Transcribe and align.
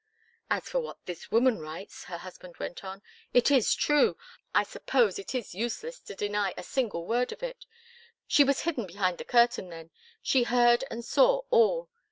"As 0.49 0.67
for 0.67 0.79
what 0.79 1.05
this 1.05 1.29
woman 1.29 1.59
writes," 1.59 2.05
her 2.05 2.17
husband 2.17 2.55
went 2.57 2.83
on, 2.83 3.03
"it 3.35 3.51
is 3.51 3.75
true. 3.75 4.17
I 4.51 4.63
suppose 4.63 5.19
it 5.19 5.35
is 5.35 5.53
useless 5.53 5.99
to 5.99 6.15
deny 6.15 6.55
a 6.57 6.63
single 6.63 7.05
word 7.05 7.31
of 7.31 7.43
it. 7.43 7.67
She 8.25 8.43
was 8.43 8.61
hidden 8.61 8.87
behind 8.87 9.19
the 9.19 9.23
curtain, 9.25 9.69
then! 9.69 9.91
She 10.23 10.41
heard 10.45 10.83
and 10.89 11.05
saw 11.05 11.43
all! 11.51 11.87